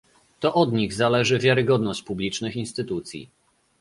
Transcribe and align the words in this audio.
To 0.39 0.53
od 0.53 0.73
nich 0.73 0.93
zależy 0.93 1.39
wiarygodność 1.39 2.03
publicznych 2.03 2.55
instytucji 2.55 3.29